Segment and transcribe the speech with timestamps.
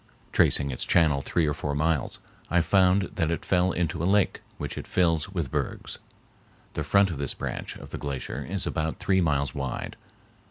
[0.31, 4.41] Tracing its channel three or four miles, I found that it fell into a lake,
[4.57, 5.99] which it fills with bergs.
[6.73, 9.95] The front of this branch of the glacier is about three miles wide.